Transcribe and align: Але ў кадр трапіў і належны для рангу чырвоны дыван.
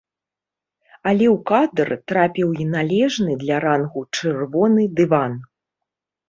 Але 1.09 1.25
ў 1.31 1.33
кадр 1.51 1.89
трапіў 2.11 2.49
і 2.63 2.67
належны 2.77 3.37
для 3.45 3.57
рангу 3.67 4.01
чырвоны 4.17 4.83
дыван. 5.03 5.33